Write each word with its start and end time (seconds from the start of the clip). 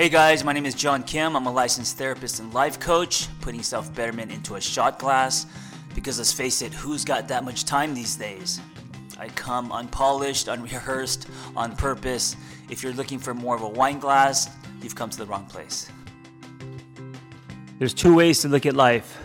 Hey 0.00 0.08
guys, 0.08 0.44
my 0.44 0.54
name 0.54 0.64
is 0.64 0.74
John 0.74 1.02
Kim. 1.02 1.36
I'm 1.36 1.44
a 1.44 1.52
licensed 1.52 1.98
therapist 1.98 2.40
and 2.40 2.54
life 2.54 2.80
coach, 2.80 3.28
putting 3.42 3.62
self 3.62 3.94
betterment 3.94 4.32
into 4.32 4.54
a 4.54 4.60
shot 4.60 4.98
glass. 4.98 5.44
Because 5.94 6.16
let's 6.16 6.32
face 6.32 6.62
it, 6.62 6.72
who's 6.72 7.04
got 7.04 7.28
that 7.28 7.44
much 7.44 7.66
time 7.66 7.92
these 7.92 8.16
days? 8.16 8.62
I 9.18 9.28
come 9.28 9.70
unpolished, 9.70 10.48
unrehearsed, 10.48 11.28
on 11.54 11.76
purpose. 11.76 12.34
If 12.70 12.82
you're 12.82 12.94
looking 12.94 13.18
for 13.18 13.34
more 13.34 13.54
of 13.54 13.60
a 13.60 13.68
wine 13.68 13.98
glass, 13.98 14.48
you've 14.80 14.94
come 14.94 15.10
to 15.10 15.18
the 15.18 15.26
wrong 15.26 15.44
place. 15.44 15.90
There's 17.78 17.92
two 17.92 18.14
ways 18.14 18.40
to 18.40 18.48
look 18.48 18.64
at 18.64 18.74
life. 18.74 19.18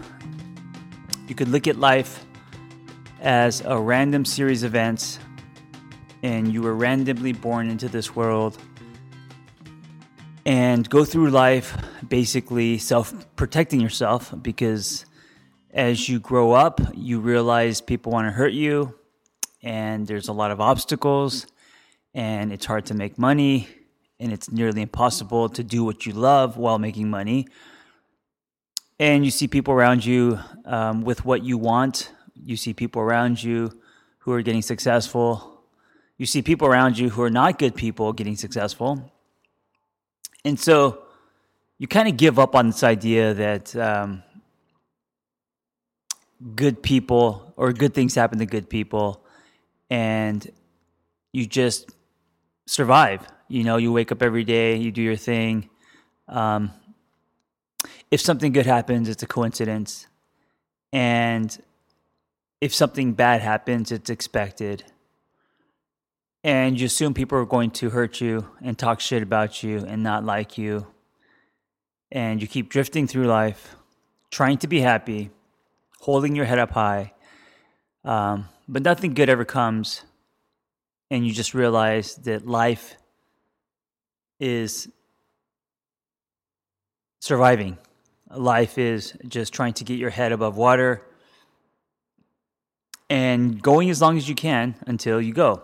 You 1.30 1.36
could 1.36 1.48
look 1.48 1.70
at 1.70 1.78
life 1.78 2.26
as 3.22 3.62
a 3.62 3.80
random 3.80 4.26
series 4.26 4.64
of 4.64 4.72
events, 4.72 5.20
and 6.22 6.52
you 6.52 6.62
were 6.62 6.76
randomly 6.76 7.32
born 7.32 7.70
into 7.70 7.88
this 7.88 8.14
world 8.14 8.58
and 10.46 10.88
go 10.90 11.04
through 11.04 11.32
life 11.32 11.76
basically 12.08 12.78
self 12.78 13.14
protecting 13.36 13.82
yourself 13.82 14.34
because 14.42 15.06
as 15.74 16.08
you 16.08 16.20
grow 16.20 16.54
up, 16.54 16.80
you 16.96 17.20
realize 17.20 17.82
people 17.82 18.12
want 18.14 18.28
to 18.28 18.32
hurt 18.32 18.54
you, 18.54 18.96
and 19.62 20.08
there's 20.08 20.30
a 20.30 20.34
lot 20.34 20.52
of 20.52 20.62
obstacles, 20.62 21.48
and 22.14 22.54
it's 22.54 22.66
hard 22.66 22.86
to 22.86 22.94
make 22.94 23.20
money, 23.20 23.68
and 24.18 24.32
it's 24.32 24.50
nearly 24.50 24.82
impossible 24.82 25.50
to 25.50 25.64
do 25.64 25.84
what 25.84 26.06
you 26.06 26.14
love 26.14 26.56
while 26.56 26.80
making 26.80 27.10
money. 27.10 27.48
And 29.00 29.26
you 29.26 29.32
see 29.32 29.50
people 29.50 29.74
around 29.74 30.06
you 30.06 30.40
um, 30.64 31.02
with 31.02 31.26
what 31.26 31.44
you 31.44 31.58
want. 31.58 32.10
You 32.34 32.56
see 32.56 32.74
people 32.74 33.02
around 33.02 33.44
you 33.44 33.78
who 34.20 34.32
are 34.32 34.42
getting 34.42 34.62
successful. 34.62 35.62
You 36.18 36.26
see 36.26 36.42
people 36.42 36.70
around 36.70 36.98
you 36.98 37.10
who 37.10 37.22
are 37.22 37.30
not 37.30 37.60
good 37.60 37.76
people 37.76 38.14
getting 38.14 38.38
successful. 38.38 39.12
And 40.46 40.60
so 40.60 41.02
you 41.80 41.88
kind 41.88 42.08
of 42.08 42.18
give 42.18 42.38
up 42.38 42.56
on 42.56 42.68
this 42.68 42.84
idea 42.84 43.34
that 43.34 43.76
um, 43.76 44.24
good 46.56 46.84
people 46.84 47.54
or 47.58 47.74
good 47.74 47.96
things 47.96 48.14
happen 48.14 48.38
to 48.40 48.46
good 48.46 48.70
people 48.70 49.26
and 49.90 50.50
you 51.34 51.48
just 51.48 51.92
survive. 52.68 53.28
You 53.48 53.64
know, 53.64 53.78
you 53.78 53.92
wake 53.92 54.12
up 54.12 54.22
every 54.22 54.44
day, 54.44 54.76
you 54.78 54.92
do 54.92 55.02
your 55.02 55.16
thing. 55.16 55.70
Um, 56.28 56.72
if 58.12 58.22
something 58.22 58.52
good 58.52 58.68
happens, 58.68 59.10
it's 59.10 59.24
a 59.24 59.28
coincidence. 59.28 60.08
And 60.94 61.58
if 62.62 62.74
something 62.74 63.14
bad 63.14 63.42
happens, 63.42 63.92
it's 63.92 64.10
expected 64.10 64.84
and 66.46 66.80
you 66.80 66.86
assume 66.86 67.16
people 67.16 67.40
are 67.40 67.46
going 67.46 67.72
to 67.72 67.90
hurt 67.90 68.22
you 68.22 68.48
and 68.62 68.78
talk 68.78 69.00
shit 69.00 69.24
about 69.24 69.64
you 69.64 69.80
and 69.80 70.04
not 70.04 70.24
like 70.24 70.60
you. 70.60 70.86
And 72.12 72.40
you 72.40 72.48
keep 72.48 72.70
drifting 72.70 73.08
through 73.08 73.26
life, 73.26 73.76
trying 74.30 74.60
to 74.60 74.68
be 74.68 74.80
happy, 74.80 75.32
holding 76.02 76.36
your 76.36 76.46
head 76.46 76.60
up 76.60 76.70
high, 76.70 77.14
um, 78.04 78.48
but 78.68 78.84
nothing 78.84 79.16
good 79.16 79.28
ever 79.28 79.44
comes. 79.44 80.04
And 81.10 81.26
you 81.26 81.34
just 81.34 81.56
realize 81.56 82.14
that 82.18 82.46
life 82.46 82.96
is 84.40 84.88
surviving. 87.22 87.80
Life 88.30 88.78
is 88.78 89.18
just 89.28 89.52
trying 89.52 89.74
to 89.74 89.84
get 89.84 89.98
your 89.98 90.12
head 90.12 90.32
above 90.32 90.58
water 90.58 91.02
and 93.10 93.60
going 93.60 93.90
as 93.90 94.00
long 94.00 94.16
as 94.16 94.30
you 94.30 94.36
can 94.36 94.76
until 94.86 95.20
you 95.20 95.34
go 95.34 95.64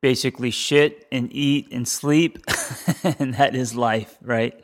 basically 0.00 0.50
shit 0.50 1.06
and 1.10 1.32
eat 1.32 1.68
and 1.72 1.86
sleep, 1.86 2.38
and 3.18 3.34
that 3.34 3.54
is 3.54 3.74
life, 3.74 4.16
right? 4.22 4.58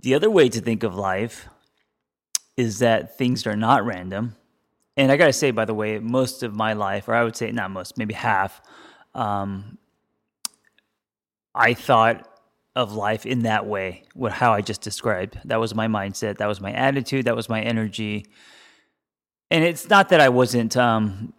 The 0.00 0.14
other 0.14 0.30
way 0.30 0.48
to 0.48 0.60
think 0.60 0.82
of 0.82 0.94
life 0.94 1.48
is 2.56 2.78
that 2.80 3.18
things 3.18 3.46
are 3.46 3.56
not 3.56 3.84
random. 3.84 4.36
And 4.96 5.10
I 5.10 5.16
gotta 5.16 5.32
say, 5.32 5.50
by 5.50 5.64
the 5.64 5.74
way, 5.74 5.98
most 5.98 6.42
of 6.42 6.54
my 6.54 6.74
life, 6.74 7.08
or 7.08 7.14
I 7.14 7.24
would 7.24 7.36
say 7.36 7.50
not 7.50 7.70
most, 7.70 7.98
maybe 7.98 8.14
half, 8.14 8.60
um, 9.14 9.78
I 11.54 11.74
thought 11.74 12.28
of 12.76 12.92
life 12.92 13.26
in 13.26 13.40
that 13.40 13.66
way, 13.66 14.04
what 14.14 14.32
how 14.32 14.52
I 14.52 14.60
just 14.60 14.80
described. 14.80 15.38
That 15.44 15.60
was 15.60 15.74
my 15.74 15.86
mindset. 15.86 16.38
That 16.38 16.46
was 16.46 16.60
my 16.60 16.72
attitude. 16.72 17.26
That 17.26 17.36
was 17.36 17.48
my 17.48 17.62
energy. 17.62 18.26
And 19.50 19.64
it's 19.64 19.88
not 19.88 20.08
that 20.08 20.20
I 20.20 20.28
wasn't 20.28 20.76
um, 20.76 21.32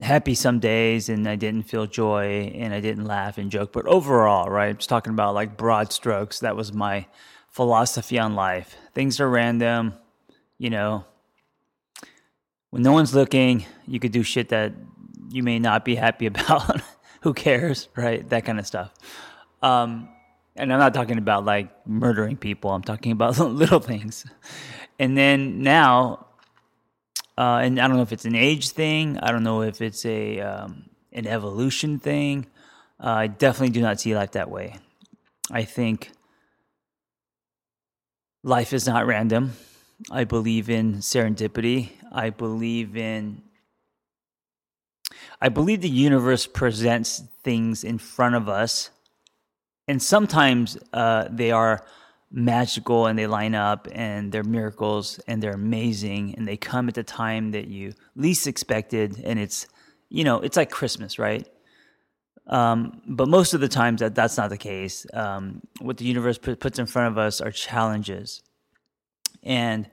happy 0.00 0.34
some 0.34 0.58
days 0.58 1.08
and 1.08 1.28
I 1.28 1.36
didn't 1.36 1.64
feel 1.64 1.86
joy 1.86 2.52
and 2.54 2.74
I 2.74 2.80
didn't 2.80 3.06
laugh 3.06 3.38
and 3.38 3.50
joke. 3.50 3.72
But 3.72 3.86
overall, 3.86 4.50
right, 4.50 4.68
I'm 4.68 4.76
just 4.76 4.88
talking 4.88 5.12
about 5.12 5.34
like 5.34 5.56
broad 5.56 5.92
strokes. 5.92 6.40
That 6.40 6.56
was 6.56 6.72
my 6.72 7.06
philosophy 7.48 8.18
on 8.18 8.34
life. 8.34 8.76
Things 8.94 9.20
are 9.20 9.28
random, 9.28 9.94
you 10.58 10.70
know. 10.70 11.04
When 12.70 12.82
no 12.82 12.92
one's 12.92 13.14
looking, 13.14 13.64
you 13.86 13.98
could 13.98 14.12
do 14.12 14.22
shit 14.22 14.50
that 14.50 14.74
you 15.30 15.42
may 15.42 15.58
not 15.58 15.84
be 15.84 15.94
happy 15.94 16.26
about. 16.32 16.80
Who 17.22 17.32
cares, 17.32 17.88
right? 17.96 18.28
That 18.28 18.44
kind 18.44 18.58
of 18.58 18.66
stuff. 18.66 18.92
Um, 19.62 20.08
and 20.54 20.72
I'm 20.72 20.78
not 20.78 20.94
talking 20.94 21.18
about 21.18 21.44
like 21.44 21.68
murdering 21.86 22.36
people. 22.36 22.70
I'm 22.70 22.82
talking 22.82 23.12
about 23.12 23.38
little 23.38 23.80
things. 23.80 24.26
And 24.98 25.16
then 25.16 25.62
now 25.62 26.26
uh, 27.38 27.60
and 27.62 27.78
I 27.78 27.86
don't 27.86 27.96
know 27.96 28.02
if 28.02 28.12
it's 28.12 28.24
an 28.24 28.34
age 28.34 28.70
thing. 28.70 29.18
I 29.18 29.30
don't 29.30 29.42
know 29.42 29.62
if 29.62 29.80
it's 29.82 30.04
a 30.06 30.40
um, 30.40 30.84
an 31.12 31.26
evolution 31.26 31.98
thing. 31.98 32.46
Uh, 33.02 33.10
I 33.10 33.26
definitely 33.26 33.74
do 33.74 33.82
not 33.82 34.00
see 34.00 34.14
life 34.14 34.32
that 34.32 34.50
way. 34.50 34.76
I 35.50 35.64
think 35.64 36.12
life 38.42 38.72
is 38.72 38.86
not 38.86 39.06
random. 39.06 39.52
I 40.10 40.24
believe 40.24 40.70
in 40.70 40.96
serendipity. 40.96 41.90
I 42.12 42.30
believe 42.30 42.96
in 42.96 43.42
I 45.40 45.50
believe 45.50 45.82
the 45.82 45.88
universe 45.88 46.46
presents 46.46 47.22
things 47.42 47.84
in 47.84 47.98
front 47.98 48.34
of 48.34 48.48
us, 48.48 48.90
and 49.86 50.02
sometimes 50.02 50.78
uh, 50.92 51.28
they 51.30 51.50
are 51.50 51.84
magical 52.30 53.06
and 53.06 53.18
they 53.18 53.26
line 53.26 53.54
up 53.54 53.88
and 53.92 54.32
they're 54.32 54.44
miracles 54.44 55.20
and 55.26 55.42
they're 55.42 55.52
amazing 55.52 56.34
and 56.36 56.46
they 56.46 56.56
come 56.56 56.88
at 56.88 56.94
the 56.94 57.02
time 57.02 57.52
that 57.52 57.68
you 57.68 57.92
least 58.14 58.46
expected 58.46 59.20
and 59.24 59.38
it's 59.38 59.66
you 60.08 60.24
know 60.24 60.40
it's 60.40 60.56
like 60.56 60.70
christmas 60.70 61.18
right? 61.18 61.48
Um, 62.48 63.02
but 63.08 63.28
most 63.28 63.54
of 63.54 63.60
the 63.60 63.68
times 63.68 64.00
that 64.00 64.14
that's 64.14 64.36
not 64.36 64.50
the 64.50 64.56
case. 64.56 65.04
Um, 65.12 65.62
what 65.80 65.96
the 65.96 66.04
universe 66.04 66.38
put, 66.38 66.60
puts 66.60 66.78
in 66.78 66.86
front 66.86 67.10
of 67.10 67.18
us 67.18 67.40
are 67.40 67.50
challenges. 67.50 68.42
And 69.42 69.90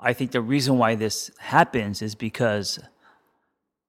i 0.00 0.12
think 0.12 0.32
the 0.32 0.40
reason 0.40 0.78
why 0.78 0.94
this 0.94 1.30
happens 1.38 2.02
is 2.02 2.14
because 2.14 2.78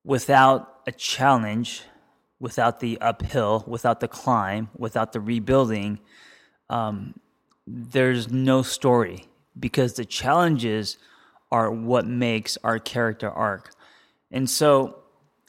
without 0.03 0.81
a 0.85 0.91
challenge 0.91 1.83
without 2.39 2.79
the 2.79 2.99
uphill 2.99 3.63
without 3.67 3.99
the 3.99 4.07
climb 4.07 4.69
without 4.77 5.13
the 5.13 5.19
rebuilding 5.19 5.99
um, 6.69 7.13
there's 7.67 8.31
no 8.31 8.61
story 8.61 9.27
because 9.59 9.93
the 9.93 10.05
challenges 10.05 10.97
are 11.51 11.71
what 11.71 12.05
makes 12.07 12.57
our 12.63 12.79
character 12.79 13.29
arc. 13.29 13.73
And 14.31 14.49
so, 14.49 14.97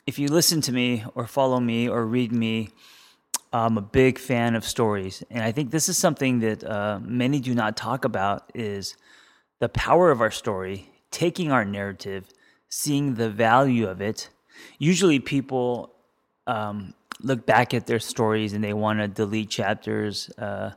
if 0.07 0.19
you 0.19 0.29
listen 0.29 0.61
to 0.63 0.73
me 0.73 1.05
or 1.15 1.27
follow 1.27 1.61
me 1.61 1.89
or 1.89 2.05
read 2.05 2.33
me, 2.33 2.71
I'm 3.53 3.79
a 3.79 3.83
big 3.83 4.19
fan 4.19 4.57
of 4.57 4.65
stories, 4.65 5.23
and 5.31 5.45
I 5.45 5.53
think 5.53 5.71
this 5.71 5.89
is 5.89 5.99
something 5.99 6.41
that 6.41 6.65
uh, 6.65 6.99
many 7.03 7.39
do 7.39 7.55
not 7.55 7.77
talk 7.77 8.05
about: 8.05 8.51
is 8.55 8.97
the 9.61 9.69
power 9.69 10.11
of 10.11 10.21
our 10.21 10.31
story, 10.31 10.89
taking 11.11 11.53
our 11.53 11.65
narrative, 11.65 12.29
seeing 12.69 13.15
the 13.15 13.29
value 13.31 13.87
of 13.87 14.01
it. 14.01 14.31
Usually, 14.79 15.21
people 15.21 15.95
um, 16.47 16.95
look 17.21 17.47
back 17.47 17.75
at 17.75 17.87
their 17.87 18.01
stories 18.01 18.53
and 18.53 18.65
they 18.65 18.73
want 18.73 18.99
to 19.01 19.09
delete 19.09 19.51
chapters. 19.51 20.31
Uh, 20.39 20.73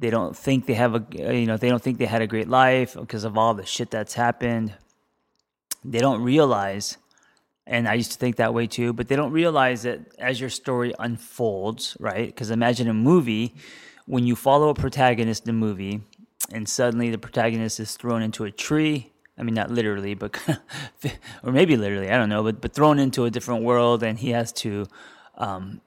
they 0.00 0.10
don't 0.10 0.36
think 0.36 0.66
they 0.66 0.74
have 0.74 0.94
a 0.94 1.06
you 1.12 1.46
know 1.46 1.56
they 1.56 1.68
don't 1.68 1.82
think 1.82 1.98
they 1.98 2.06
had 2.06 2.22
a 2.22 2.26
great 2.26 2.48
life 2.48 2.96
because 2.98 3.24
of 3.24 3.38
all 3.38 3.54
the 3.54 3.66
shit 3.66 3.90
that's 3.90 4.14
happened. 4.14 4.74
They 5.84 5.98
don't 5.98 6.22
realize 6.22 6.96
and 7.70 7.88
i 7.88 7.94
used 7.94 8.12
to 8.12 8.18
think 8.18 8.36
that 8.36 8.52
way 8.52 8.66
too 8.66 8.92
but 8.92 9.08
they 9.08 9.16
don't 9.16 9.32
realize 9.32 9.82
that 9.82 10.00
as 10.18 10.40
your 10.40 10.50
story 10.50 10.92
unfolds 10.98 11.96
right? 12.00 12.26
Because 12.26 12.50
imagine 12.50 12.88
a 12.88 12.94
movie 12.94 13.54
when 14.06 14.26
you 14.26 14.36
follow 14.36 14.68
a 14.68 14.74
protagonist 14.74 15.44
in 15.44 15.50
a 15.50 15.58
movie 15.66 16.02
and 16.52 16.68
suddenly 16.68 17.10
the 17.10 17.18
protagonist 17.18 17.78
is 17.80 17.96
thrown 17.96 18.22
into 18.22 18.44
a 18.44 18.50
tree 18.50 19.12
i 19.38 19.42
mean 19.42 19.54
not 19.54 19.70
literally 19.70 20.14
but 20.14 20.36
or 21.44 21.52
maybe 21.52 21.76
literally 21.76 22.10
i 22.10 22.16
don't 22.16 22.28
know 22.28 22.42
but 22.42 22.60
but 22.60 22.74
thrown 22.74 22.98
into 22.98 23.24
a 23.24 23.30
different 23.30 23.62
world 23.62 24.02
and 24.02 24.18
he 24.18 24.30
has 24.30 24.52
to 24.52 24.86
um, 25.36 25.80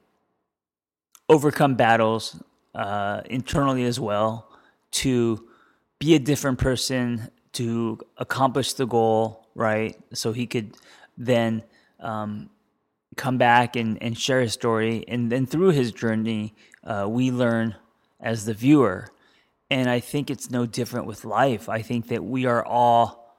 overcome 1.28 1.74
battles 1.74 2.42
uh, 2.74 3.22
internally 3.26 3.84
as 3.84 4.00
well 4.00 4.48
to 4.90 5.48
be 5.98 6.14
a 6.14 6.18
different 6.18 6.58
person 6.58 7.30
to 7.52 7.98
accomplish 8.18 8.72
the 8.74 8.86
goal, 8.86 9.48
right? 9.54 9.96
So 10.12 10.32
he 10.32 10.46
could 10.46 10.76
then 11.16 11.62
um, 12.00 12.50
come 13.16 13.38
back 13.38 13.76
and, 13.76 14.02
and 14.02 14.18
share 14.18 14.40
his 14.40 14.52
story. 14.52 15.04
And 15.08 15.30
then 15.30 15.46
through 15.46 15.70
his 15.70 15.92
journey, 15.92 16.54
uh, 16.82 17.06
we 17.08 17.30
learn 17.30 17.76
as 18.20 18.44
the 18.44 18.54
viewer. 18.54 19.08
And 19.70 19.88
I 19.88 20.00
think 20.00 20.30
it's 20.30 20.50
no 20.50 20.66
different 20.66 21.06
with 21.06 21.24
life. 21.24 21.68
I 21.68 21.82
think 21.82 22.08
that 22.08 22.24
we 22.24 22.44
are 22.46 22.64
all 22.64 23.36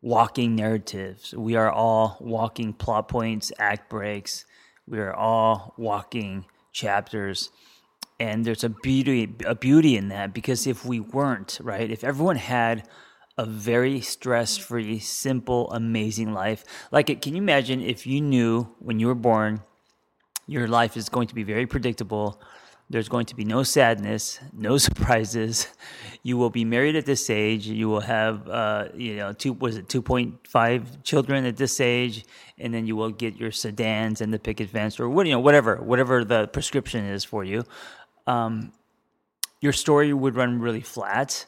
walking 0.00 0.54
narratives. 0.54 1.34
We 1.34 1.56
are 1.56 1.70
all 1.70 2.16
walking 2.20 2.72
plot 2.72 3.08
points, 3.08 3.52
act 3.58 3.90
breaks. 3.90 4.44
We 4.86 4.98
are 4.98 5.14
all 5.14 5.74
walking 5.76 6.46
chapters. 6.72 7.50
And 8.20 8.44
there's 8.44 8.64
a 8.64 8.68
beauty 8.68 9.32
a 9.44 9.54
beauty 9.54 9.96
in 9.96 10.08
that 10.08 10.34
because 10.34 10.66
if 10.66 10.84
we 10.84 10.98
weren't, 10.98 11.58
right? 11.62 11.90
If 11.90 12.02
everyone 12.02 12.36
had 12.36 12.88
a 13.36 13.46
very 13.46 14.00
stress-free, 14.00 14.98
simple, 14.98 15.70
amazing 15.70 16.32
life. 16.32 16.64
Like 16.90 17.08
it, 17.08 17.22
can 17.22 17.36
you 17.36 17.42
imagine 17.42 17.80
if 17.80 18.04
you 18.04 18.20
knew 18.20 18.74
when 18.80 18.98
you 18.98 19.06
were 19.06 19.14
born 19.14 19.62
your 20.48 20.66
life 20.66 20.96
is 20.96 21.08
going 21.08 21.28
to 21.28 21.34
be 21.34 21.44
very 21.44 21.66
predictable 21.66 22.40
there's 22.90 23.08
going 23.08 23.26
to 23.26 23.36
be 23.36 23.44
no 23.44 23.62
sadness, 23.62 24.40
no 24.52 24.78
surprises. 24.88 25.68
You 26.22 26.36
will 26.36 26.50
be 26.50 26.64
married 26.64 26.96
at 26.96 27.04
this 27.04 27.28
age. 27.28 27.66
You 27.66 27.88
will 27.88 28.00
have, 28.00 28.48
uh, 28.48 28.88
you 28.94 29.16
know, 29.16 29.32
two 29.32 29.52
was 29.52 29.76
it 29.76 29.88
two 29.88 30.02
point 30.02 30.46
five 30.46 31.02
children 31.02 31.44
at 31.44 31.56
this 31.56 31.80
age, 31.80 32.24
and 32.58 32.72
then 32.72 32.86
you 32.86 32.96
will 32.96 33.10
get 33.10 33.36
your 33.36 33.50
sedans 33.50 34.20
and 34.20 34.32
the 34.32 34.38
picket 34.38 34.70
fence 34.70 34.98
or 34.98 35.08
what 35.08 35.26
you 35.26 35.32
know, 35.32 35.40
whatever, 35.40 35.76
whatever 35.76 36.24
the 36.24 36.48
prescription 36.48 37.04
is 37.04 37.24
for 37.24 37.44
you. 37.44 37.64
Um, 38.28 38.72
your 39.60 39.72
story 39.72 40.12
would 40.12 40.36
run 40.36 40.60
really 40.60 40.80
flat, 40.82 41.46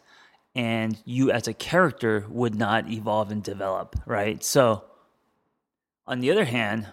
and 0.55 0.99
you 1.05 1.31
as 1.31 1.47
a 1.47 1.55
character 1.55 2.27
would 2.29 2.55
not 2.55 2.91
evolve 2.91 3.31
and 3.31 3.43
develop. 3.43 3.97
Right. 4.07 4.43
So, 4.43 4.85
on 6.07 6.21
the 6.21 6.31
other 6.31 6.47
hand, 6.47 6.89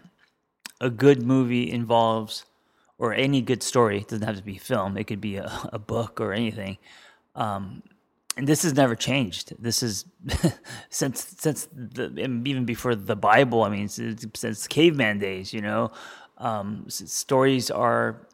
a 0.79 0.89
good 0.89 1.23
movie 1.23 1.71
involves 1.71 2.45
or 2.97 3.13
any 3.13 3.41
good 3.41 3.61
story 3.63 4.05
doesn't 4.07 4.25
have 4.25 4.37
to 4.37 4.43
be 4.43 4.57
film 4.57 4.97
it 4.97 5.05
could 5.05 5.21
be 5.21 5.37
a, 5.37 5.51
a 5.73 5.79
book 5.79 6.19
or 6.21 6.33
anything 6.33 6.77
um, 7.35 7.83
and 8.35 8.47
this 8.47 8.63
has 8.63 8.73
never 8.73 8.95
changed 8.95 9.53
this 9.59 9.81
is 9.81 10.05
since 10.89 11.35
since 11.39 11.67
the, 11.73 12.11
even 12.45 12.65
before 12.65 12.95
the 12.95 13.15
bible 13.15 13.63
i 13.63 13.69
mean 13.69 13.87
since, 13.87 14.25
since 14.35 14.67
caveman 14.67 15.19
days 15.19 15.53
you 15.53 15.61
know 15.61 15.91
um, 16.39 16.85
stories 16.87 17.71
are 17.71 18.27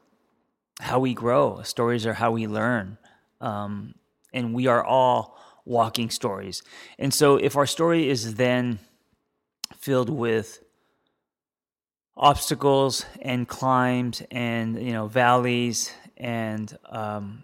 how 0.80 1.00
we 1.00 1.14
grow 1.14 1.62
stories 1.64 2.06
are 2.06 2.14
how 2.14 2.32
we 2.32 2.48
learn 2.48 2.98
um, 3.42 3.94
and 4.34 4.54
we 4.54 4.68
are 4.68 4.84
all 4.84 5.38
walking 5.66 6.10
stories 6.10 6.62
and 7.00 7.14
so 7.14 7.38
if 7.38 7.56
our 7.56 7.66
story 7.66 8.10
is 8.10 8.36
then 8.36 8.80
filled 9.78 10.10
with 10.10 10.60
obstacles 12.16 13.06
and 13.22 13.48
climbs 13.48 14.22
and 14.32 14.82
you 14.82 14.92
know 14.92 15.08
valleys 15.08 15.92
and 16.18 16.78
um, 16.90 17.44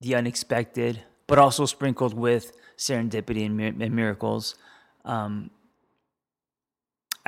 the 0.00 0.14
unexpected, 0.14 1.02
but 1.26 1.38
also 1.38 1.66
sprinkled 1.66 2.14
with 2.14 2.52
serendipity 2.76 3.44
and, 3.44 3.82
and 3.82 3.94
miracles. 3.94 4.54
Um, 5.04 5.50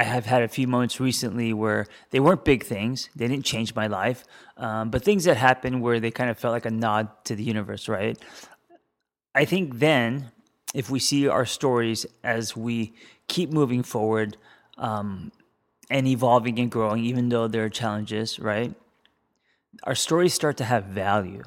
I 0.01 0.05
have 0.05 0.25
had 0.25 0.43
a 0.43 0.49
few 0.49 0.67
moments 0.67 0.99
recently 0.99 1.53
where 1.53 1.87
they 2.11 2.21
weren't 2.21 2.45
big 2.45 2.65
things; 2.65 3.11
they 3.15 3.29
didn't 3.29 3.45
change 3.45 3.75
my 3.75 3.87
life, 3.87 4.25
um, 4.57 4.91
but 4.91 5.05
things 5.05 5.25
that 5.25 5.37
happened 5.37 5.83
where 5.83 6.01
they 6.01 6.11
kind 6.11 6.31
of 6.31 6.39
felt 6.39 6.53
like 6.53 6.65
a 6.65 6.71
nod 6.71 7.09
to 7.27 7.37
the 7.37 7.45
universe. 7.45 7.87
Right? 7.87 8.19
I 9.35 9.45
think 9.45 9.79
then, 9.79 10.33
if 10.75 10.89
we 10.89 11.01
see 11.01 11.29
our 11.29 11.45
stories 11.45 12.07
as 12.25 12.57
we 12.57 12.95
keep 13.29 13.53
moving 13.53 13.83
forward, 13.83 14.39
um, 14.79 15.33
and 15.91 16.07
evolving 16.07 16.59
and 16.59 16.71
growing, 16.71 17.05
even 17.05 17.29
though 17.29 17.49
there 17.49 17.65
are 17.65 17.69
challenges, 17.69 18.39
right? 18.39 18.73
Our 19.83 19.95
stories 19.95 20.33
start 20.33 20.57
to 20.59 20.65
have 20.65 20.85
value. 20.85 21.43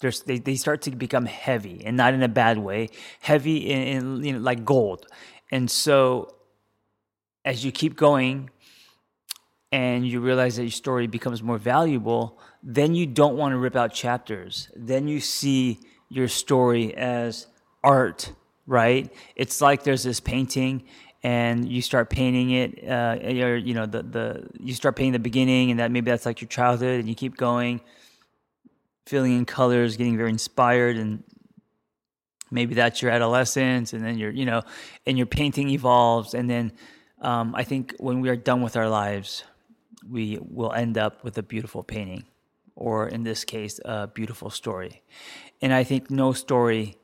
There's, 0.00 0.22
they, 0.22 0.38
they 0.38 0.56
start 0.56 0.82
to 0.82 0.90
become 0.90 1.26
heavy 1.26 1.82
and 1.86 1.96
not 1.96 2.14
in 2.14 2.22
a 2.22 2.28
bad 2.28 2.58
way, 2.58 2.90
heavy 3.20 3.70
in, 3.70 3.80
in 3.80 4.24
you 4.24 4.32
know, 4.34 4.38
like 4.40 4.64
gold. 4.64 5.06
And 5.50 5.70
so 5.70 6.34
as 7.44 7.64
you 7.64 7.72
keep 7.72 7.96
going 7.96 8.50
and 9.72 10.06
you 10.06 10.20
realize 10.20 10.56
that 10.56 10.64
your 10.64 10.70
story 10.70 11.06
becomes 11.06 11.42
more 11.42 11.58
valuable, 11.58 12.38
then 12.62 12.94
you 12.94 13.06
don't 13.06 13.36
want 13.36 13.52
to 13.52 13.56
rip 13.56 13.76
out 13.76 13.94
chapters. 13.94 14.68
Then 14.74 15.08
you 15.08 15.20
see 15.20 15.80
your 16.08 16.28
story 16.28 16.94
as 16.94 17.46
art, 17.84 18.32
right? 18.66 19.12
It's 19.36 19.60
like 19.60 19.84
there's 19.84 20.02
this 20.02 20.20
painting 20.20 20.84
and 21.22 21.70
you 21.70 21.82
start 21.82 22.10
painting 22.10 22.50
it 22.50 22.88
uh, 22.88 23.18
or 23.44 23.56
you 23.56 23.74
know 23.74 23.86
the 23.86 24.02
the 24.02 24.48
you 24.58 24.72
start 24.74 24.96
painting 24.96 25.12
the 25.12 25.18
beginning 25.18 25.70
and 25.70 25.78
that 25.78 25.90
maybe 25.90 26.10
that's 26.10 26.24
like 26.24 26.40
your 26.40 26.48
childhood 26.48 26.98
and 26.98 27.08
you 27.08 27.14
keep 27.14 27.36
going 27.36 27.80
filling 29.06 29.36
in 29.36 29.44
colors 29.44 29.96
getting 29.96 30.16
very 30.16 30.30
inspired 30.30 30.96
and 30.96 31.22
maybe 32.50 32.74
that's 32.74 33.02
your 33.02 33.10
adolescence 33.10 33.92
and 33.92 34.02
then 34.02 34.16
your 34.16 34.30
you 34.30 34.46
know 34.46 34.62
and 35.06 35.18
your 35.18 35.26
painting 35.26 35.68
evolves 35.68 36.32
and 36.32 36.48
then 36.48 36.72
um, 37.20 37.54
i 37.54 37.64
think 37.64 37.94
when 37.98 38.20
we 38.20 38.28
are 38.28 38.36
done 38.36 38.62
with 38.62 38.76
our 38.76 38.88
lives 38.88 39.44
we 40.08 40.38
will 40.40 40.72
end 40.72 40.96
up 40.96 41.22
with 41.22 41.36
a 41.38 41.42
beautiful 41.42 41.82
painting 41.82 42.24
or 42.74 43.08
in 43.08 43.22
this 43.22 43.44
case 43.44 43.80
a 43.84 44.06
beautiful 44.06 44.50
story 44.50 45.02
and 45.60 45.72
i 45.72 45.84
think 45.84 46.10
no 46.10 46.32
story 46.32 46.96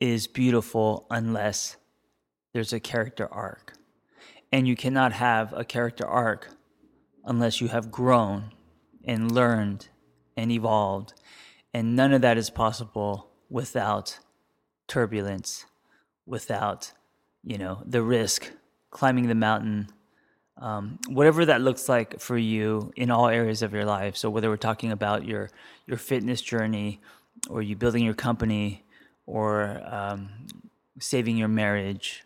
is 0.00 0.26
beautiful 0.26 1.06
unless 1.10 1.76
there's 2.52 2.72
a 2.72 2.80
character 2.80 3.28
arc. 3.30 3.74
And 4.50 4.66
you 4.66 4.74
cannot 4.74 5.12
have 5.12 5.52
a 5.52 5.64
character 5.64 6.06
arc 6.06 6.48
unless 7.24 7.60
you 7.60 7.68
have 7.68 7.92
grown 7.92 8.52
and 9.04 9.30
learned 9.30 9.88
and 10.36 10.50
evolved. 10.50 11.14
And 11.72 11.94
none 11.94 12.12
of 12.12 12.22
that 12.22 12.38
is 12.38 12.50
possible 12.50 13.30
without 13.48 14.18
turbulence, 14.88 15.66
without, 16.26 16.92
you 17.44 17.58
know, 17.58 17.82
the 17.86 18.02
risk, 18.02 18.50
climbing 18.90 19.28
the 19.28 19.34
mountain, 19.34 19.88
um, 20.58 20.98
whatever 21.08 21.46
that 21.46 21.60
looks 21.60 21.88
like 21.88 22.20
for 22.20 22.36
you 22.36 22.92
in 22.96 23.10
all 23.10 23.28
areas 23.28 23.62
of 23.62 23.72
your 23.72 23.84
life. 23.84 24.16
So 24.16 24.28
whether 24.30 24.48
we're 24.48 24.56
talking 24.56 24.92
about 24.92 25.24
your 25.24 25.50
your 25.86 25.96
fitness 25.96 26.40
journey, 26.40 27.00
or 27.48 27.62
you 27.62 27.76
building 27.76 28.04
your 28.04 28.14
company, 28.14 28.84
or 29.26 29.80
um, 29.86 30.28
saving 30.98 31.36
your 31.36 31.48
marriage, 31.48 32.24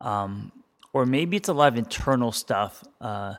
um, 0.00 0.52
or 0.92 1.06
maybe 1.06 1.36
it's 1.36 1.48
a 1.48 1.52
lot 1.52 1.72
of 1.72 1.78
internal 1.78 2.32
stuff 2.32 2.84
uh, 3.00 3.34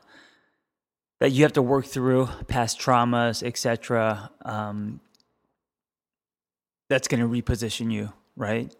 that 1.20 1.32
you 1.32 1.42
have 1.42 1.52
to 1.54 1.62
work 1.62 1.86
through, 1.86 2.28
past 2.48 2.78
traumas, 2.80 3.42
etc. 3.42 4.30
Um, 4.44 5.00
that's 6.88 7.08
going 7.08 7.20
to 7.20 7.28
reposition 7.28 7.92
you, 7.92 8.12
right? 8.36 8.74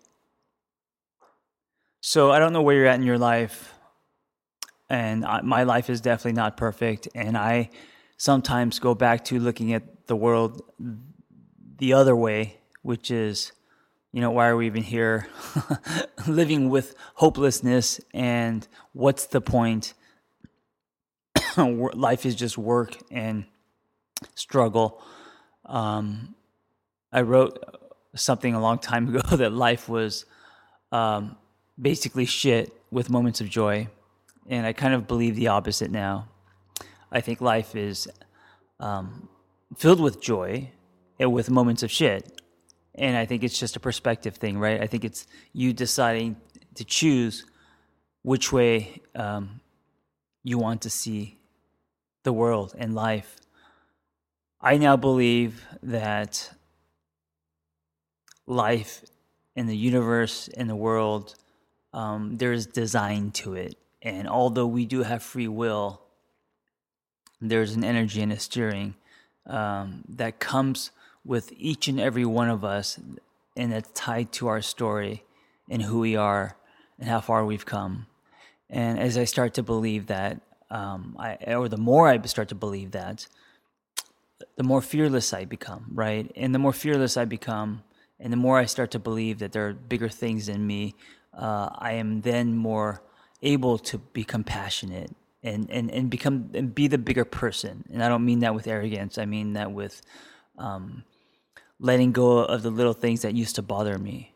So 2.01 2.31
I 2.31 2.39
don't 2.39 2.53
know 2.53 2.63
where 2.63 2.77
you're 2.77 2.87
at 2.87 2.97
in 2.97 3.03
your 3.03 3.19
life, 3.19 3.73
and 4.89 5.25
I, 5.25 5.41
my 5.41 5.65
life 5.65 5.91
is 5.91 6.01
definitely 6.01 6.35
not 6.35 6.57
perfect, 6.57 7.09
and 7.15 7.37
I 7.37 7.71
sometimes 8.17 8.79
go 8.79 8.95
back 8.95 9.25
to 9.27 9.39
looking 9.41 9.73
at 9.73 10.07
the 10.07 10.17
world 10.17 10.63
the 11.79 11.93
other 11.93 12.15
way, 12.15 12.59
which 12.83 13.11
is 13.11 13.53
you 14.17 14.23
know, 14.23 14.31
why 14.31 14.49
are 14.49 14.57
we 14.57 14.65
even 14.65 14.83
here? 14.83 15.29
Living 16.27 16.71
with 16.71 16.95
hopelessness 17.17 18.01
and 18.15 18.67
what's 18.95 19.27
the 19.27 19.43
point? 19.43 19.93
Life 21.59 22.25
is 22.25 22.35
just 22.35 22.57
work 22.57 22.97
and 23.11 23.45
struggle. 24.35 25.03
Um, 25.67 26.35
I 27.13 27.21
wrote 27.21 27.59
something 28.15 28.55
a 28.55 28.61
long 28.61 28.79
time 28.79 29.09
ago 29.15 29.37
that 29.37 29.53
life 29.53 29.87
was 29.87 30.25
um, 30.93 31.37
basically 31.81 32.25
shit 32.25 32.73
with 32.91 33.11
moments 33.11 33.41
of 33.41 33.49
joy. 33.49 33.89
And 34.49 34.67
I 34.67 34.73
kind 34.73 34.95
of 34.95 35.07
believe 35.07 35.37
the 35.37 35.49
opposite 35.49 35.91
now. 35.91 36.29
I 37.11 37.21
think 37.21 37.41
life 37.41 37.75
is 37.75 38.09
um, 38.81 39.29
filled 39.77 40.01
with 40.01 40.21
joy 40.21 40.71
and 41.19 41.33
with 41.33 41.51
moments 41.51 41.83
of 41.83 41.91
shit 41.91 42.37
and 42.97 43.17
I 43.17 43.27
think 43.27 43.45
it's 43.45 43.59
just 43.59 43.77
a 43.77 43.81
perspective 43.81 44.37
thing, 44.37 44.59
right? 44.59 44.81
I 44.81 44.87
think 44.87 45.05
it's 45.05 45.27
you 45.53 45.73
deciding 45.73 46.37
to 46.75 46.85
choose 46.85 47.45
which 48.23 48.53
way 48.53 49.03
um, 49.15 49.61
you 50.43 50.59
want 50.59 50.83
to 50.83 50.91
see 50.91 51.39
the 52.25 52.33
world 52.33 52.75
and 52.77 52.95
life. 52.95 53.37
I 54.61 54.79
now 54.79 54.97
believe 54.97 55.65
that 55.83 56.51
life 58.47 59.05
in 59.55 59.67
the 59.67 59.77
universe, 59.77 60.49
in 60.49 60.67
the 60.67 60.77
world, 60.77 61.35
um, 61.97 62.37
there 62.37 62.53
is 62.53 62.67
design 62.67 63.31
to 63.31 63.55
it. 63.55 63.75
And 64.03 64.29
although 64.29 64.67
we 64.67 64.85
do 64.85 65.03
have 65.03 65.23
free 65.23 65.49
will, 65.49 66.03
there's 67.41 67.73
an 67.75 67.83
energy 67.83 68.21
and 68.23 68.33
a 68.33 68.39
steering 68.39 68.95
um, 69.47 70.05
that 70.09 70.39
comes 70.39 70.91
with 71.25 71.53
each 71.57 71.89
and 71.89 71.99
every 71.99 72.27
one 72.27 72.51
of 72.51 72.65
us, 72.65 72.99
and 73.57 73.73
it's 73.73 73.91
tied 73.95 74.31
to 74.33 74.47
our 74.47 74.61
story 74.61 75.25
and 75.69 75.83
who 75.83 75.99
we 76.01 76.15
are 76.15 76.57
and 77.01 77.09
how 77.09 77.21
far 77.21 77.45
we've 77.45 77.67
come. 77.67 78.07
And 78.69 78.99
as 78.99 79.17
I 79.17 79.25
start 79.25 79.55
to 79.55 79.63
believe 79.63 80.07
that, 80.07 80.41
um, 80.71 81.17
I, 81.19 81.37
or 81.55 81.69
the 81.69 81.77
more 81.77 82.09
I 82.09 82.21
start 82.23 82.49
to 82.51 82.55
believe 82.55 82.91
that, 82.93 83.27
the 84.57 84.65
more 84.65 84.83
fearless 84.83 85.33
I 85.33 85.47
become, 85.47 85.87
right? 85.95 86.31
And 86.37 86.55
the 86.55 86.59
more 86.59 86.73
fearless 86.73 87.17
I 87.17 87.25
become, 87.25 87.83
and 88.21 88.33
the 88.33 88.37
more 88.37 88.59
I 88.59 88.67
start 88.67 88.91
to 88.93 88.99
believe 88.99 89.39
that 89.39 89.53
there 89.53 89.69
are 89.69 89.73
bigger 89.73 90.09
things 90.09 90.49
in 90.49 90.67
me, 90.67 90.95
uh, 91.37 91.69
I 91.73 91.93
am 91.93 92.23
then 92.23 92.57
more 92.57 93.03
able 93.43 93.79
to 93.79 93.99
be 93.99 94.25
compassionate 94.25 95.15
and, 95.43 95.71
and, 95.71 95.91
and 95.91 96.11
become 96.11 96.51
and 96.55 96.75
be 96.75 96.89
the 96.89 96.99
bigger 96.99 97.25
person. 97.25 97.85
And 97.93 98.03
I 98.03 98.09
don't 98.09 98.25
mean 98.25 98.41
that 98.41 98.55
with 98.55 98.67
arrogance. 98.67 99.19
I 99.19 99.27
mean 99.27 99.53
that 99.53 99.73
with 99.73 100.03
um, 100.59 101.05
letting 101.79 102.13
go 102.13 102.39
of 102.39 102.63
the 102.63 102.71
little 102.71 102.95
things 102.95 103.23
that 103.23 103.35
used 103.35 103.55
to 103.57 103.63
bother 103.63 103.99
me. 103.99 104.35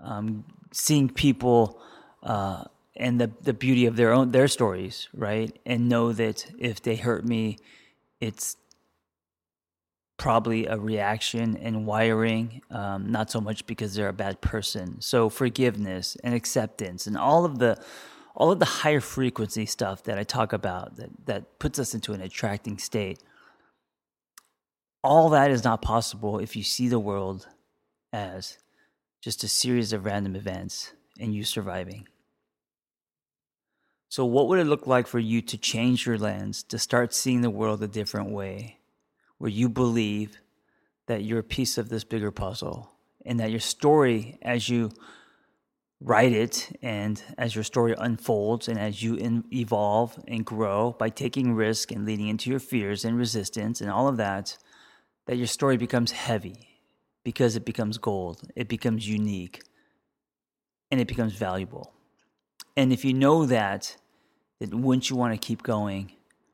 Um, 0.00 0.44
seeing 0.72 1.08
people 1.08 1.80
uh, 2.22 2.64
and 2.96 3.20
the 3.20 3.30
the 3.40 3.54
beauty 3.54 3.86
of 3.86 3.96
their 3.96 4.12
own 4.12 4.32
their 4.32 4.48
stories, 4.48 5.08
right? 5.14 5.56
And 5.64 5.88
know 5.88 6.12
that 6.12 6.46
if 6.58 6.82
they 6.82 6.96
hurt 6.96 7.24
me, 7.24 7.58
it's 8.20 8.56
probably 10.16 10.66
a 10.66 10.78
reaction 10.78 11.56
and 11.56 11.86
wiring, 11.86 12.62
um, 12.70 13.10
not 13.10 13.30
so 13.30 13.40
much 13.40 13.66
because 13.66 13.94
they're 13.94 14.08
a 14.08 14.12
bad 14.12 14.40
person. 14.40 15.00
So 15.00 15.28
forgiveness 15.28 16.16
and 16.22 16.34
acceptance 16.34 17.06
and 17.06 17.16
all 17.16 17.44
of 17.44 17.58
the 17.58 17.82
all 18.36 18.50
of 18.50 18.58
the 18.58 18.64
higher 18.64 19.00
frequency 19.00 19.64
stuff 19.64 20.02
that 20.04 20.18
I 20.18 20.24
talk 20.24 20.52
about 20.52 20.96
that 20.96 21.10
that 21.26 21.58
puts 21.58 21.78
us 21.78 21.94
into 21.94 22.12
an 22.12 22.20
attracting 22.20 22.78
state. 22.78 23.20
All 25.02 25.28
that 25.30 25.50
is 25.50 25.64
not 25.64 25.82
possible 25.82 26.38
if 26.38 26.56
you 26.56 26.62
see 26.62 26.88
the 26.88 26.98
world 26.98 27.46
as 28.12 28.58
just 29.22 29.44
a 29.44 29.48
series 29.48 29.92
of 29.92 30.04
random 30.04 30.36
events 30.36 30.92
and 31.20 31.34
you 31.34 31.44
surviving. 31.44 32.08
So, 34.08 34.24
what 34.24 34.48
would 34.48 34.60
it 34.60 34.66
look 34.66 34.86
like 34.86 35.06
for 35.06 35.18
you 35.18 35.42
to 35.42 35.58
change 35.58 36.06
your 36.06 36.18
lens, 36.18 36.62
to 36.64 36.78
start 36.78 37.12
seeing 37.12 37.40
the 37.40 37.50
world 37.50 37.82
a 37.82 37.88
different 37.88 38.30
way, 38.30 38.78
where 39.38 39.50
you 39.50 39.68
believe 39.68 40.38
that 41.06 41.22
you're 41.22 41.40
a 41.40 41.44
piece 41.44 41.78
of 41.78 41.88
this 41.88 42.04
bigger 42.04 42.30
puzzle 42.30 42.90
and 43.24 43.40
that 43.40 43.50
your 43.50 43.60
story, 43.60 44.38
as 44.42 44.68
you 44.68 44.90
write 46.00 46.32
it 46.32 46.76
and 46.82 47.22
as 47.38 47.54
your 47.54 47.64
story 47.64 47.94
unfolds 47.98 48.68
and 48.68 48.78
as 48.78 49.02
you 49.02 49.14
in, 49.14 49.44
evolve 49.52 50.22
and 50.28 50.44
grow 50.44 50.94
by 50.98 51.08
taking 51.08 51.54
risk 51.54 51.90
and 51.90 52.04
leading 52.04 52.28
into 52.28 52.50
your 52.50 52.58
fears 52.58 53.04
and 53.04 53.16
resistance 53.16 53.80
and 53.80 53.90
all 53.90 54.08
of 54.08 54.16
that, 54.16 54.58
that 55.26 55.36
your 55.36 55.46
story 55.46 55.76
becomes 55.76 56.12
heavy 56.12 56.68
because 57.24 57.56
it 57.56 57.64
becomes 57.64 57.96
gold, 57.96 58.42
it 58.54 58.68
becomes 58.68 59.08
unique, 59.08 59.62
and 60.90 61.00
it 61.00 61.08
becomes 61.08 61.32
valuable. 61.32 61.92
And 62.76 62.92
if 62.92 63.04
you 63.04 63.14
know 63.14 63.46
that, 63.46 63.96
that 64.60 64.74
wouldn't 64.74 65.08
you 65.08 65.16
want 65.16 65.32
to 65.32 65.46
keep 65.46 65.62
going? 65.62 66.12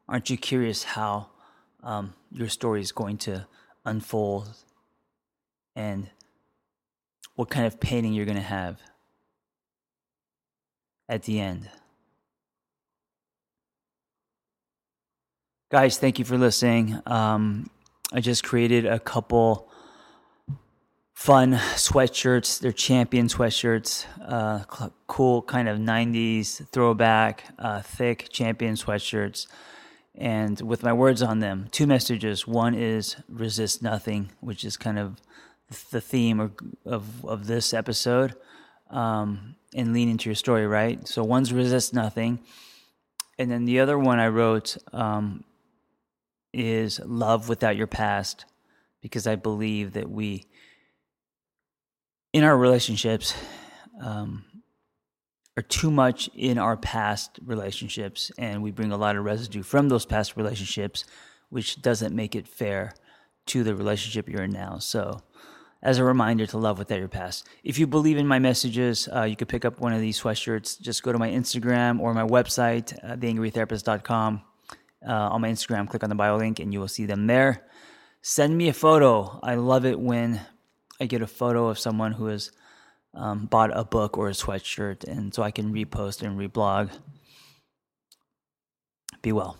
Aren't 0.08 0.30
you 0.30 0.36
curious 0.36 0.84
how 0.84 1.30
um, 1.82 2.14
your 2.32 2.48
story 2.48 2.80
is 2.80 2.92
going 2.92 3.18
to 3.18 3.46
unfold 3.84 4.48
and 5.74 6.10
what 7.34 7.48
kind 7.48 7.66
of 7.66 7.80
painting 7.80 8.12
you're 8.12 8.26
going 8.26 8.36
to 8.36 8.42
have 8.42 8.80
at 11.08 11.22
the 11.22 11.40
end? 11.40 11.70
Guys, 15.70 15.98
thank 15.98 16.18
you 16.18 16.24
for 16.24 16.36
listening. 16.36 17.00
Um, 17.06 17.70
I 18.12 18.20
just 18.20 18.42
created 18.42 18.86
a 18.86 18.98
couple 18.98 19.70
fun 21.14 21.52
sweatshirts. 21.52 22.58
They're 22.58 22.72
champion 22.72 23.28
sweatshirts, 23.28 24.06
uh, 24.26 24.64
cool 25.06 25.42
kind 25.42 25.68
of 25.68 25.78
90s 25.78 26.66
throwback, 26.72 27.44
uh, 27.58 27.82
thick 27.82 28.30
champion 28.30 28.74
sweatshirts. 28.74 29.46
And 30.16 30.60
with 30.60 30.82
my 30.82 30.92
words 30.92 31.22
on 31.22 31.40
them, 31.40 31.68
two 31.70 31.86
messages. 31.86 32.46
One 32.46 32.74
is 32.74 33.16
resist 33.28 33.82
nothing, 33.82 34.30
which 34.40 34.64
is 34.64 34.76
kind 34.76 34.98
of 34.98 35.20
the 35.90 36.00
theme 36.00 36.40
of, 36.40 36.52
of, 36.84 37.24
of 37.24 37.46
this 37.46 37.72
episode, 37.72 38.34
um, 38.90 39.54
and 39.74 39.92
lean 39.92 40.08
into 40.08 40.28
your 40.28 40.34
story, 40.34 40.66
right? 40.66 41.06
So 41.06 41.22
one's 41.22 41.52
resist 41.52 41.94
nothing. 41.94 42.40
And 43.38 43.50
then 43.50 43.64
the 43.64 43.80
other 43.80 43.98
one 43.98 44.18
I 44.18 44.28
wrote 44.28 44.76
um, 44.92 45.44
is 46.52 47.00
love 47.00 47.48
without 47.48 47.76
your 47.76 47.86
past, 47.86 48.44
because 49.00 49.26
I 49.26 49.36
believe 49.36 49.92
that 49.92 50.10
we 50.10 50.46
in 52.32 52.44
our 52.44 52.56
relationships 52.56 53.34
um, 54.02 54.44
are 55.56 55.62
too 55.62 55.90
much 55.90 56.28
in 56.34 56.58
our 56.58 56.76
past 56.76 57.38
relationships, 57.44 58.30
and 58.38 58.62
we 58.62 58.70
bring 58.70 58.92
a 58.92 58.96
lot 58.96 59.16
of 59.16 59.24
residue 59.24 59.62
from 59.62 59.88
those 59.88 60.06
past 60.06 60.36
relationships, 60.36 61.04
which 61.48 61.82
doesn't 61.82 62.14
make 62.14 62.34
it 62.34 62.46
fair 62.46 62.94
to 63.46 63.64
the 63.64 63.74
relationship 63.74 64.28
you're 64.28 64.44
in 64.44 64.50
now. 64.50 64.78
So, 64.78 65.22
as 65.82 65.98
a 65.98 66.04
reminder 66.04 66.46
to 66.46 66.58
love 66.58 66.78
without 66.78 66.98
your 66.98 67.08
past. 67.08 67.48
If 67.64 67.78
you 67.78 67.86
believe 67.86 68.18
in 68.18 68.26
my 68.26 68.38
messages, 68.38 69.08
uh, 69.14 69.22
you 69.22 69.34
could 69.34 69.48
pick 69.48 69.64
up 69.64 69.80
one 69.80 69.92
of 69.92 70.00
these 70.00 70.20
sweatshirts. 70.20 70.80
Just 70.80 71.02
go 71.02 71.10
to 71.10 71.18
my 71.18 71.30
Instagram 71.30 72.00
or 72.00 72.12
my 72.12 72.24
website, 72.24 72.92
uh, 73.02 73.16
theangrytherapist.com. 73.16 74.42
Uh, 75.06 75.12
on 75.12 75.40
my 75.40 75.48
Instagram, 75.48 75.88
click 75.88 76.04
on 76.04 76.10
the 76.10 76.14
bio 76.14 76.36
link, 76.36 76.60
and 76.60 76.74
you 76.74 76.80
will 76.80 76.88
see 76.88 77.06
them 77.06 77.26
there. 77.26 77.66
Send 78.20 78.56
me 78.56 78.68
a 78.68 78.74
photo. 78.74 79.40
I 79.42 79.54
love 79.54 79.86
it 79.86 79.98
when 79.98 80.42
I 81.00 81.06
get 81.06 81.22
a 81.22 81.26
photo 81.26 81.68
of 81.68 81.78
someone 81.78 82.12
who 82.12 82.28
is 82.28 82.52
um, 83.14 83.46
bought 83.46 83.76
a 83.76 83.84
book 83.84 84.16
or 84.16 84.28
a 84.28 84.32
sweatshirt, 84.32 85.04
and 85.04 85.34
so 85.34 85.42
I 85.42 85.50
can 85.50 85.72
repost 85.72 86.22
and 86.22 86.38
reblog. 86.38 86.90
Be 89.22 89.32
well. 89.32 89.58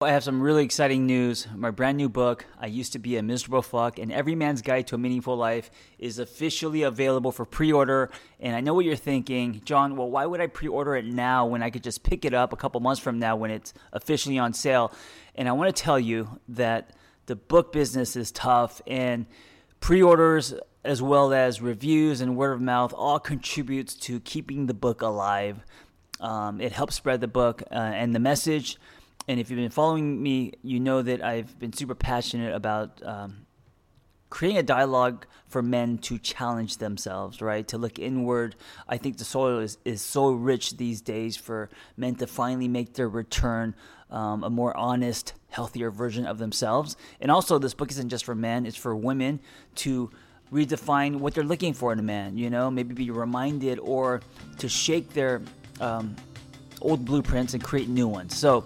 I 0.00 0.12
have 0.12 0.22
some 0.22 0.40
really 0.40 0.64
exciting 0.64 1.06
news. 1.06 1.48
My 1.56 1.72
brand 1.72 1.96
new 1.96 2.08
book, 2.08 2.46
I 2.60 2.66
Used 2.66 2.92
to 2.92 3.00
Be 3.00 3.16
a 3.16 3.22
Miserable 3.22 3.62
Fuck, 3.62 3.98
and 3.98 4.12
Every 4.12 4.36
Man's 4.36 4.62
Guide 4.62 4.86
to 4.88 4.94
a 4.94 4.98
Meaningful 4.98 5.36
Life, 5.36 5.72
is 5.98 6.20
officially 6.20 6.82
available 6.82 7.32
for 7.32 7.44
pre 7.44 7.72
order. 7.72 8.10
And 8.38 8.54
I 8.54 8.60
know 8.60 8.74
what 8.74 8.84
you're 8.84 8.94
thinking, 8.94 9.60
John, 9.64 9.96
well, 9.96 10.08
why 10.08 10.24
would 10.24 10.40
I 10.40 10.46
pre 10.46 10.68
order 10.68 10.94
it 10.94 11.04
now 11.04 11.46
when 11.46 11.64
I 11.64 11.70
could 11.70 11.82
just 11.82 12.04
pick 12.04 12.24
it 12.24 12.32
up 12.32 12.52
a 12.52 12.56
couple 12.56 12.80
months 12.80 13.00
from 13.00 13.18
now 13.18 13.34
when 13.34 13.50
it's 13.50 13.74
officially 13.92 14.38
on 14.38 14.52
sale? 14.52 14.92
And 15.34 15.48
I 15.48 15.52
want 15.52 15.74
to 15.74 15.82
tell 15.82 15.98
you 15.98 16.38
that 16.48 16.92
the 17.26 17.34
book 17.34 17.72
business 17.72 18.14
is 18.14 18.30
tough 18.30 18.80
and 18.86 19.26
Pre-orders 19.80 20.54
as 20.88 21.02
well 21.02 21.34
as 21.34 21.60
reviews 21.60 22.22
and 22.22 22.34
word 22.34 22.52
of 22.52 22.62
mouth 22.62 22.94
all 22.96 23.18
contributes 23.18 23.92
to 23.92 24.18
keeping 24.20 24.64
the 24.64 24.72
book 24.72 25.02
alive. 25.02 25.62
Um, 26.18 26.62
it 26.62 26.72
helps 26.72 26.94
spread 26.94 27.20
the 27.20 27.28
book 27.28 27.62
uh, 27.70 27.74
and 27.74 28.14
the 28.14 28.18
message. 28.18 28.78
And 29.28 29.38
if 29.38 29.50
you've 29.50 29.58
been 29.58 29.68
following 29.68 30.22
me, 30.22 30.54
you 30.62 30.80
know 30.80 31.02
that 31.02 31.22
I've 31.22 31.58
been 31.58 31.74
super 31.74 31.94
passionate 31.94 32.54
about 32.54 33.02
um, 33.04 33.44
creating 34.30 34.56
a 34.56 34.62
dialogue 34.62 35.26
for 35.46 35.60
men 35.60 35.98
to 35.98 36.18
challenge 36.18 36.78
themselves, 36.78 37.42
right? 37.42 37.68
To 37.68 37.76
look 37.76 37.98
inward. 37.98 38.56
I 38.88 38.96
think 38.96 39.18
the 39.18 39.26
soil 39.26 39.58
is, 39.58 39.76
is 39.84 40.00
so 40.00 40.30
rich 40.30 40.78
these 40.78 41.02
days 41.02 41.36
for 41.36 41.68
men 41.98 42.14
to 42.14 42.26
finally 42.26 42.66
make 42.66 42.94
their 42.94 43.10
return 43.10 43.74
um, 44.10 44.42
a 44.42 44.48
more 44.48 44.74
honest, 44.74 45.34
healthier 45.50 45.90
version 45.90 46.24
of 46.24 46.38
themselves. 46.38 46.96
And 47.20 47.30
also, 47.30 47.58
this 47.58 47.74
book 47.74 47.90
isn't 47.90 48.08
just 48.08 48.24
for 48.24 48.34
men, 48.34 48.64
it's 48.64 48.74
for 48.74 48.96
women 48.96 49.40
to 49.74 50.10
redefine 50.52 51.16
what 51.16 51.34
they're 51.34 51.44
looking 51.44 51.74
for 51.74 51.92
in 51.92 51.98
a 51.98 52.02
man, 52.02 52.36
you 52.36 52.50
know, 52.50 52.70
maybe 52.70 52.94
be 52.94 53.10
reminded 53.10 53.78
or 53.78 54.20
to 54.58 54.68
shake 54.68 55.12
their 55.12 55.42
um, 55.80 56.16
old 56.80 57.04
blueprints 57.04 57.54
and 57.54 57.62
create 57.62 57.88
new 57.88 58.08
ones. 58.08 58.36
So, 58.36 58.64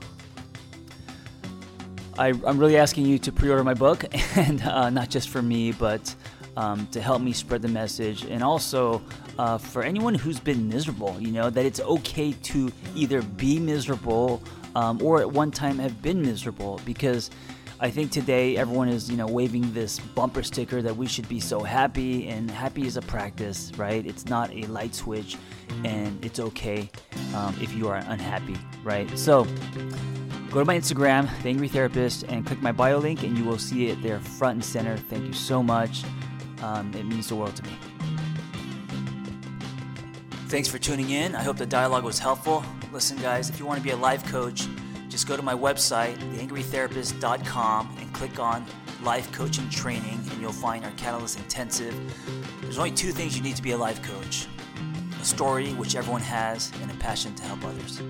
I, 2.19 2.29
am 2.29 2.59
really 2.59 2.77
asking 2.77 3.07
you 3.07 3.19
to 3.21 3.33
pre 3.33 3.49
order 3.51 3.65
my 3.65 3.75
book, 3.75 4.05
and 4.37 4.63
uh, 4.63 4.91
not 4.91 5.09
just 5.09 5.31
for 5.31 5.41
me, 5.43 5.73
but 5.73 6.15
um, 6.57 6.87
to 6.89 7.01
help 7.01 7.23
me 7.23 7.33
spread 7.33 7.63
the 7.63 7.69
message. 7.69 8.25
And 8.25 8.43
also 8.43 9.03
uh, 9.39 9.59
for 9.59 9.83
anyone 9.83 10.15
who's 10.15 10.39
been 10.39 10.69
miserable, 10.69 11.17
you 11.19 11.33
know, 11.33 11.51
that 11.51 11.65
it's 11.65 11.81
okay 11.81 12.33
to 12.33 12.71
either 12.95 13.23
be 13.23 13.59
miserable 13.59 14.43
um, 14.75 15.01
or 15.03 15.21
at 15.21 15.31
one 15.31 15.51
time 15.51 15.79
have 15.79 16.03
been 16.03 16.23
miserable 16.23 16.81
because 16.85 17.31
I 17.83 17.91
think 17.91 18.13
today 18.13 18.57
everyone 18.57 18.89
is, 18.89 19.11
you 19.11 19.17
know, 19.17 19.27
waving 19.27 19.73
this 19.75 19.99
bumper 19.99 20.45
sticker 20.45 20.83
that 20.83 20.97
we 20.97 21.09
should 21.09 21.29
be 21.29 21.41
so 21.41 21.65
happy, 21.65 22.29
and 22.29 22.49
happy 22.49 22.87
is 22.87 22.97
a 22.97 23.03
practice, 23.03 23.73
right? 23.77 24.07
It's 24.07 24.27
not 24.27 24.53
a 24.53 24.63
light 24.67 24.95
switch, 24.95 25.37
and 25.85 26.25
it's 26.25 26.39
okay 26.39 26.89
um, 27.35 27.59
if 27.61 27.75
you 27.75 27.89
are 27.89 27.97
unhappy, 27.97 28.57
right? 28.85 29.11
So 29.19 29.47
go 30.53 30.61
to 30.61 30.65
my 30.65 30.79
Instagram, 30.79 31.29
The 31.43 31.49
Angry 31.49 31.67
Therapist, 31.67 32.23
and 32.29 32.47
click 32.47 32.63
my 32.63 32.71
bio 32.71 32.99
link, 32.99 33.25
and 33.25 33.37
you 33.37 33.43
will 33.43 33.59
see 33.59 33.89
it 33.89 34.01
there 34.01 34.21
front 34.21 34.55
and 34.55 34.65
center. 34.65 34.97
Thank 34.97 35.25
you 35.25 35.33
so 35.33 35.61
much. 35.61 36.05
Um, 36.63 36.95
it 36.95 37.05
means 37.05 37.31
the 37.31 37.35
world 37.35 37.57
to 37.57 37.65
me. 37.65 37.77
Thanks 40.47 40.69
for 40.69 40.79
tuning 40.79 41.11
in. 41.11 41.35
I 41.35 41.43
hope 41.43 41.57
the 41.57 41.67
dialogue 41.67 42.05
was 42.05 42.21
helpful. 42.21 42.65
Listen, 42.93 43.17
guys, 43.17 43.51
if 43.51 43.59
you 43.59 43.67
want 43.67 43.79
to 43.79 43.83
be 43.83 43.91
a 43.91 43.97
life 43.97 44.25
coach, 44.31 44.69
just 45.13 45.29
go 45.29 45.37
to 45.37 45.43
my 45.43 45.55
website, 45.55 46.17
theangrytherapist.com, 46.35 47.97
and 48.01 48.13
click 48.15 48.41
on 48.41 48.65
Life 49.03 49.31
Coaching 49.31 49.69
Training, 49.69 50.19
and 50.31 50.41
you'll 50.41 50.53
find 50.53 50.87
our 50.87 50.91
Catalyst 50.93 51.39
Intensive. 51.39 51.95
There's 52.63 52.79
only 52.79 52.93
two 52.93 53.13
things 53.13 53.37
you 53.37 53.43
need 53.43 53.57
to 53.57 53.63
be 53.63 53.73
a 53.73 53.77
life 53.77 54.03
coach 54.03 54.49
a 55.21 55.25
story, 55.25 55.69
which 55.75 55.95
everyone 55.95 56.23
has, 56.23 56.73
and 56.81 56.91
a 56.91 56.95
passion 56.95 57.35
to 57.35 57.43
help 57.45 57.63
others. 57.63 58.01